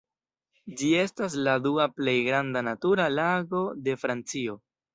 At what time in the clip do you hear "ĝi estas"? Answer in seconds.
0.79-1.35